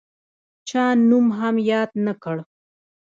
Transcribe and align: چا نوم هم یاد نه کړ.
چا 0.67 0.83
نوم 1.09 1.27
هم 1.39 1.55
یاد 1.71 1.91
نه 2.05 2.13
کړ. 2.23 2.37